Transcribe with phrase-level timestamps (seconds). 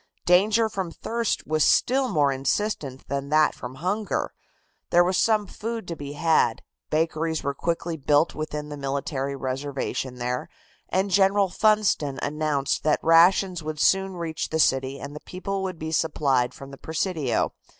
[0.25, 4.33] Danger from thirst was still more insistent than that from hunger.
[4.89, 10.15] There was some food to be had, bakeries were quickly built within the military reservation
[10.15, 10.49] there,
[10.89, 15.77] and General Funston announced that rations would soon reach the city and the people would
[15.77, 17.53] be supplied from the Presidio.